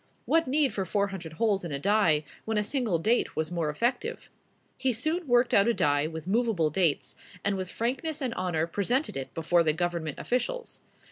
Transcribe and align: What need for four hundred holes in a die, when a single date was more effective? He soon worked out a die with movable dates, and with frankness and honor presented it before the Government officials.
What 0.25 0.47
need 0.47 0.73
for 0.73 0.83
four 0.83 1.09
hundred 1.09 1.33
holes 1.33 1.63
in 1.63 1.71
a 1.71 1.77
die, 1.77 2.23
when 2.43 2.57
a 2.57 2.63
single 2.63 2.97
date 2.97 3.35
was 3.35 3.51
more 3.51 3.69
effective? 3.69 4.31
He 4.75 4.93
soon 4.93 5.27
worked 5.27 5.53
out 5.53 5.67
a 5.67 5.75
die 5.75 6.07
with 6.07 6.25
movable 6.25 6.71
dates, 6.71 7.15
and 7.45 7.55
with 7.55 7.69
frankness 7.69 8.19
and 8.19 8.33
honor 8.33 8.65
presented 8.65 9.15
it 9.15 9.31
before 9.35 9.61
the 9.61 9.73
Government 9.73 10.17
officials. 10.17 10.81